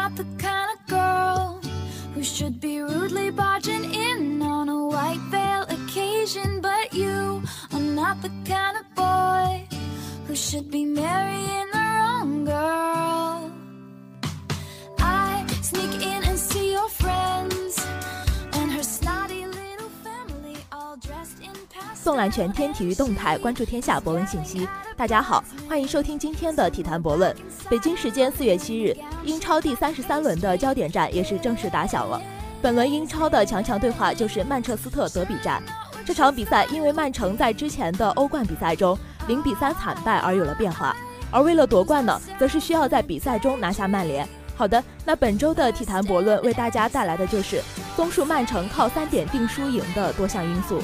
[0.00, 1.60] not the kind of girl
[2.14, 6.62] who should be rudely barging in on a white veil occasion.
[6.62, 7.42] But you
[7.74, 9.68] are not the kind of boy
[10.26, 12.89] who should be marrying the wrong girl.
[22.10, 24.68] 纵览全天体育动态，关注天下博文信息。
[24.96, 27.32] 大家好，欢迎收听今天的体坛博论。
[27.68, 32.20] 北京时间四月七日，英超第三十三轮的焦点战也是正式打响了。
[32.60, 35.62] 本轮英超的强强对话就是曼彻斯特德比战。
[36.04, 38.98] 这场比赛因为曼城在之前的欧冠比赛中
[39.28, 40.96] 零比三惨败而有了变化，
[41.30, 44.28] 而为了夺冠呢，则是需要在比赛中拿下曼联。
[44.56, 47.62] 好的，那本周的体坛博论为大家带来的就是
[47.94, 50.82] 综述曼城靠三点定输赢的多项因素。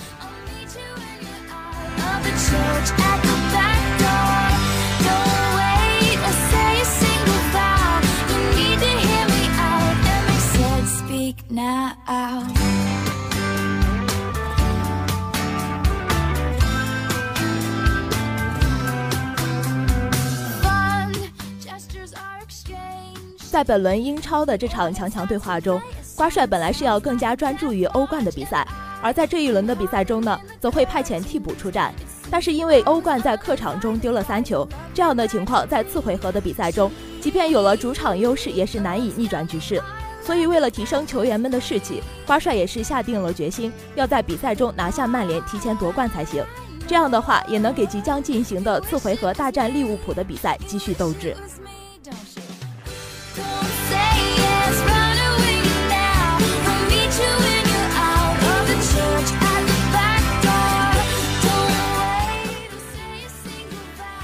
[23.49, 25.81] 在本轮英超的这场强强对话中，
[26.15, 28.69] 瓜帅本来是要更加专注于欧冠的比赛，
[29.01, 31.91] 而在这一轮的比赛中呢，则会派遣替补出战。
[32.31, 39.83] 但是因为欧冠在客场中丢了三球，这样的情况在次回合的比赛中，即便有了主场优势，也是难以逆转局势。
[40.23, 46.45] 所以为了提升球员们的士气，瓜帅也是下定了决心，要在比赛中拿下曼联，提前夺冠才行。
[46.89, 51.37] 这样的话，也能给即将进行的次回合大战利物浦的比赛积蓄斗志。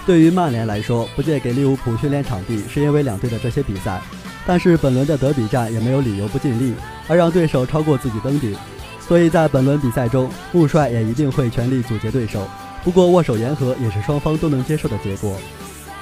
[0.04, 4.00] 对于曼联来说，不借给利物浦训练场地，是因为两队的这些比赛。
[4.44, 6.74] 但是本轮的德比战也没有理由不尽力，
[7.06, 8.56] 而让对手超过自己登顶。
[9.00, 12.48] 所以在本轮比赛中，穆帅也一定会全力阻截对手。
[12.82, 15.36] 不过握手言和也是双方都能接受的结果。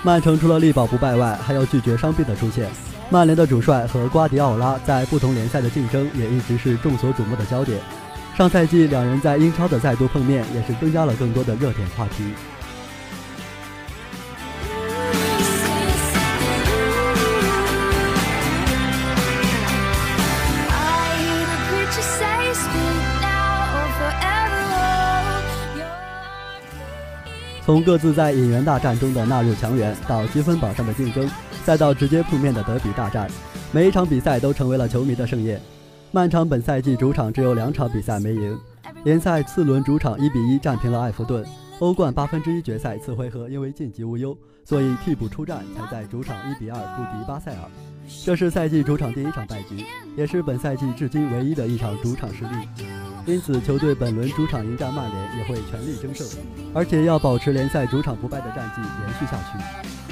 [0.02, 2.66] 曼城除了力保不败外，还要拒绝伤病的出现。
[3.10, 7.78] 曼联的主帅和瓜迪奥拉在不同联赛的竞争也一直是众所瞩目的焦点。
[8.34, 12.24] 上赛季两人在英超的再度碰面，也是增加了更多的热点话题。
[27.70, 31.30] 从各自在引援大战中的纳入强援，到积分榜上的竞争，
[31.64, 33.30] 再到直接碰面的德比大战，
[33.70, 35.60] 每一场比赛都成为了球迷的盛宴。
[36.10, 38.58] 曼城本赛季主场只有两场比赛没赢，
[39.04, 41.46] 联赛次轮主场一比一战平了埃弗顿，
[41.78, 47.70] 欧冠八分之一决赛次回合因为晋级无忧，所以替补出战才在主场一比二不敌巴塞尔。
[48.24, 52.89] 这是赛季主场第一场败局，也是本赛季至今唯一的一场主场失利。
[53.26, 56.26] 因此，球队本轮主场迎战曼联也会全力争胜，
[56.74, 60.09] 而且要保持联赛主场不败的战绩延续下去。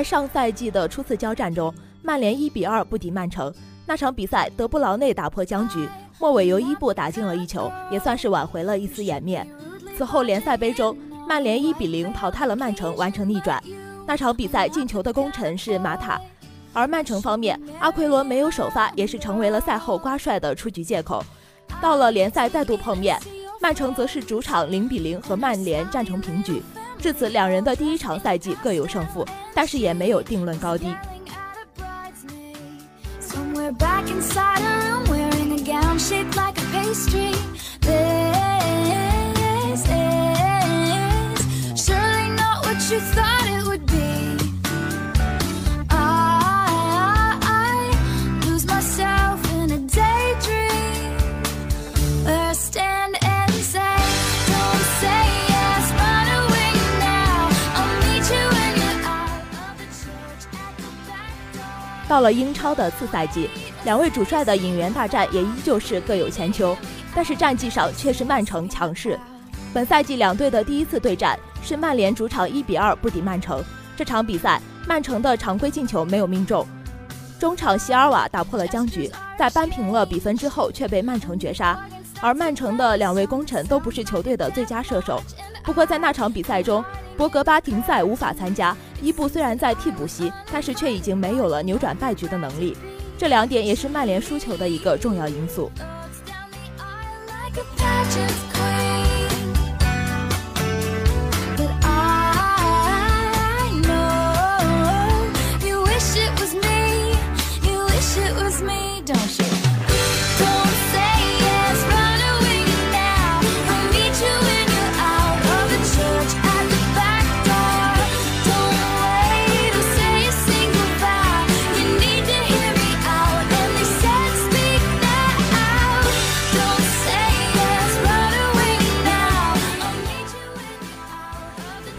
[0.00, 3.52] 在上赛季的初次交战中，曼联一比二不敌曼城。
[3.84, 5.86] 那场比赛，德布劳内打破僵局，
[6.18, 9.46] 末尾由伊布打进了一球，也算是挽回了一丝颜面。
[9.98, 10.96] 此后联赛杯中，
[11.28, 13.62] 曼联一比零淘汰了曼城，完成逆转。
[14.06, 16.18] 那场比赛进球的功臣是马塔，
[16.72, 21.22] 而曼城方面，阿奎罗没有首发，也是成为了赛后瓜帅的出局借口。
[21.78, 23.20] 到了联赛再度碰面，
[23.60, 26.62] 曼城则是主场零比零和曼联战成平局。
[27.00, 30.94] 至此，两人的第一场赛季各有胜负，但是也没有定论高低。
[31.26, 32.58] at a bridesmaid.
[33.20, 33.72] Somewhere
[62.10, 63.48] 到了英超的次赛季，
[63.84, 66.76] 两位主帅的引援大战也依旧是各有千秋，
[67.14, 69.16] 但是战绩上却是曼城强势。
[69.72, 73.62] 本赛季两队的第一次对战是曼联主场一比二不敌曼城，
[73.96, 76.66] 这场比赛，曼城的常规进球没有命中，
[77.38, 79.08] 中场席尔瓦打破了僵局，
[79.38, 81.78] 在扳平了比分之后却被曼城绝杀。
[82.20, 85.22] 而曼城的两位功臣都不是球队的最佳射手。
[85.62, 86.84] 不过在那场比赛中，
[87.16, 92.76] 博格巴停赛无法参加，伊布虽然在替补席，但是却已经没有了扭转败局的能力。
[93.16, 95.70] 这两点也是曼联输球的一个重要因素。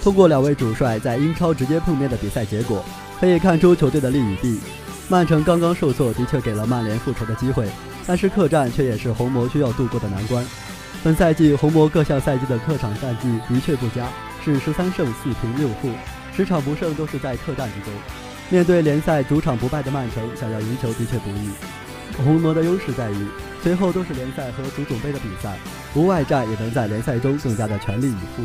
[0.02, 2.84] 通过两位主帅在英超直接碰面的比赛结果，
[3.20, 4.60] 可以看出球队的利与弊。
[5.08, 7.68] 曼城刚刚受挫，的确给了曼联复仇的机会，
[8.08, 10.44] 但是客战却也是红魔需要度过的难关。
[11.04, 14.08] 本赛季红魔各项赛季的客场战绩的确不佳，
[14.44, 15.90] 是十三胜四平六负，
[16.36, 17.94] 十场不胜都是在客战之中。
[18.50, 21.52] 面对联赛主场不败的曼城，想要赢球的确不易。
[22.24, 23.28] 红魔的优势在于，
[23.62, 25.58] 随后都是联赛和足总杯的比赛，
[25.94, 28.44] 无外战也能在联赛中更加的全力以赴。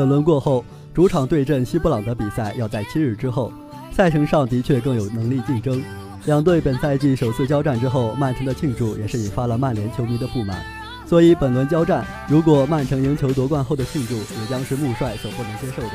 [0.00, 0.64] 本轮过后，
[0.94, 3.52] 主场对阵西布朗的比赛要在七日之后，
[3.92, 5.82] 赛程上的确更有能力竞争。
[6.24, 10.58] 两队本赛季首次交战之后，曼城的庆祝也是引发了曼联球迷的不满。
[11.04, 15.92] 所以本轮交战，如果曼城赢球夺冠后的庆祝，也将是穆帅所不能接受的。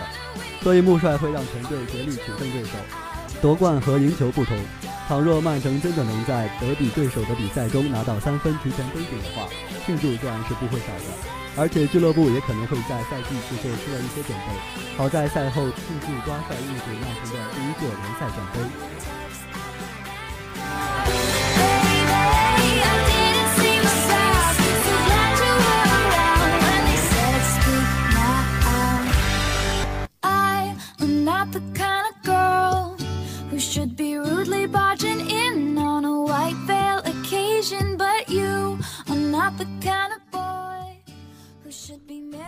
[0.62, 2.78] 所以穆帅会让全队竭力取胜对手。
[3.42, 4.56] 夺冠和赢球不同，
[5.08, 9.48] 倘若曼城真的能在德比对手的比赛中拿到三分提前登顶的话，
[9.84, 11.45] 庆祝自然是不会少的。
[11.58, 14.48] 而且俱乐部也可能会在赛季之后出了一些准备，
[14.98, 18.60] 好在赛后庆祝抓帅应付曼城的第一个联赛奖杯。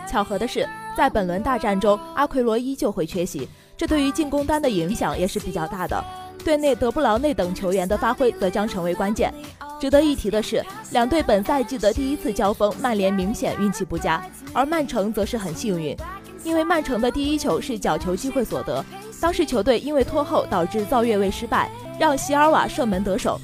[0.06, 0.66] 巧合的是，
[0.96, 6.02] 在本轮大战中，阿奎罗依旧会缺席，这对于进攻端的影响也是比较大的。
[6.44, 9.32] 队内德布劳内等球员的发挥则将成为关键。
[9.80, 14.22] 值得一提的是，两队本赛季的第一次交锋，曼联明显运气不佳，
[14.52, 15.96] 而曼城则是很幸运，
[16.42, 18.84] 因为曼城的第一球是角球机会所得，
[19.20, 23.38] 当时球队因为拖后导致造越位失败，让席尔瓦射门得手。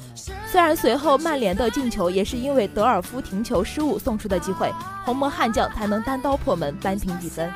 [0.55, 4.71] 虽然随后曼联的进球也是因为德尔夫停球失误送出的机会，
[5.03, 7.51] 红魔悍将才能单刀破门扳平比分。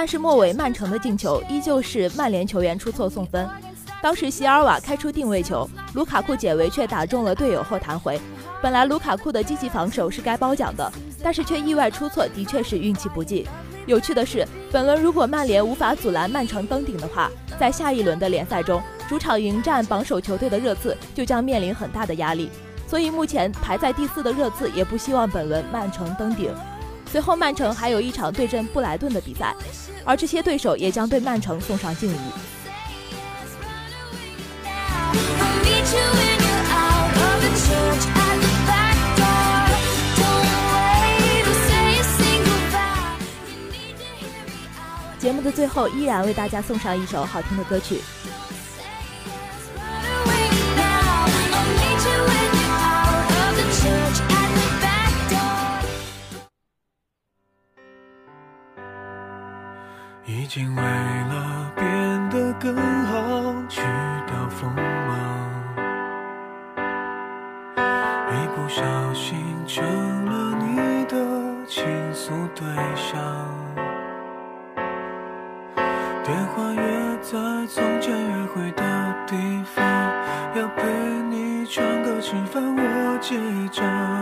[0.00, 3.46] 但是末尾曼城的进球依旧是曼联球员出错送分。
[4.00, 8.18] 当时席尔瓦开出定位球，卢卡库解围却打中了队友后弹回。
[8.62, 10.90] 本来卢卡库的积极防守是该褒奖的，
[11.22, 13.46] 但是却意外出错，的确是运气不济。
[13.84, 22.48] 有趣的是，本轮如果曼联无法阻拦曼城登顶的话，在下一轮的联赛中，主场迎战榜首球队的热刺就将面临很大的压力。
[22.86, 26.50] 所以目前排在第四的热刺也不希望本轮曼城登顶。
[27.10, 29.52] 随后，曼城还有一场对阵布莱顿的比赛，
[30.04, 32.16] 而这些对手也将对曼城送上敬意。
[45.18, 48.00] 节目的最后，依然为大家送上一首好听的歌曲。
[60.52, 62.74] 竟为了变得更
[63.06, 63.80] 好，去
[64.26, 65.14] 掉锋芒，
[68.32, 68.82] 一不小
[69.14, 69.84] 心成
[70.26, 71.14] 了你的
[71.68, 72.66] 倾诉对
[72.96, 73.20] 象。
[76.24, 76.82] 电话约
[77.22, 77.38] 在
[77.68, 79.84] 从前约会的地方，
[80.56, 80.82] 要陪
[81.30, 83.38] 你唱歌吃饭，我结
[83.68, 84.19] 账。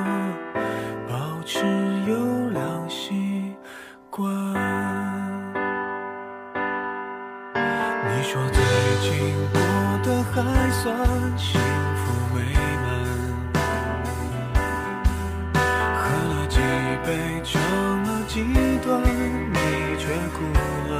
[20.28, 20.36] 哭
[20.90, 20.94] 了。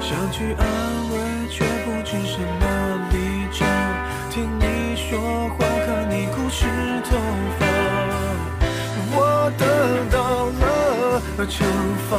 [0.00, 0.62] 想去安
[1.10, 2.62] 慰，却不知什么
[3.10, 3.16] 立
[3.52, 3.66] 场。
[4.30, 5.10] 听你说
[5.50, 6.66] 话，看你哭湿
[7.04, 7.16] 头
[7.58, 7.62] 发，
[9.16, 9.18] 我
[9.58, 9.62] 得
[10.10, 10.16] 到
[10.60, 10.62] 了
[11.46, 11.64] 惩
[12.10, 12.12] 罚。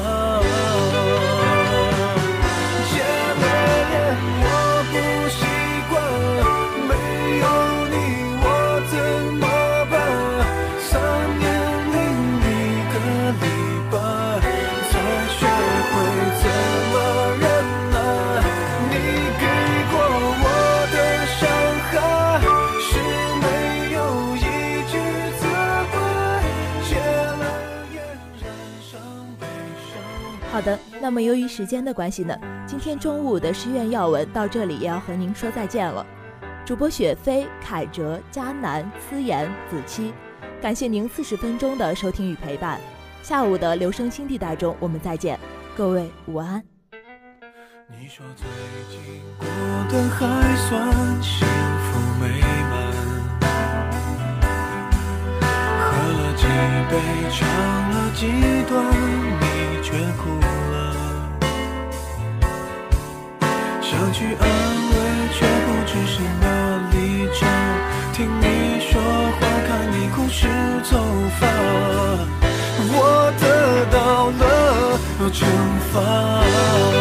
[30.56, 32.34] 好的，那么由于时间的关系呢，
[32.66, 36.06] 今天中午的诗苑要闻到这里也要和您说再见了。
[36.66, 40.14] 主播雪飞、凯哲、佳楠、思妍、子期，
[40.62, 42.80] 感谢您四十分钟的收听与陪伴。
[43.22, 45.38] 下午的留声新地带中我们再见，
[45.76, 46.64] 各位午安。
[47.90, 48.48] 你说最
[48.90, 49.46] 近过
[49.90, 51.46] 得还算幸
[51.84, 52.30] 福美
[52.72, 52.94] 满，
[55.82, 56.46] 喝了几
[56.90, 56.96] 杯，
[57.30, 57.46] 唱
[57.92, 58.26] 了几
[58.70, 59.88] 段，你却
[60.22, 60.30] 哭
[60.72, 60.76] 了。
[63.82, 64.94] 想去安慰，
[65.34, 66.44] 却不知什么
[66.92, 66.96] 立
[67.34, 67.40] 场。
[68.12, 68.46] 听你
[68.82, 70.48] 说话，看你哭湿
[70.90, 70.92] 头
[71.40, 71.42] 发，
[72.92, 72.98] 我
[73.40, 73.44] 得
[73.92, 73.98] 到
[74.32, 74.44] 了
[75.32, 75.38] 惩
[75.92, 76.95] 罚。